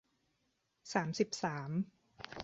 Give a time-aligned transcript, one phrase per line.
[0.93, 1.71] สามสิบสาม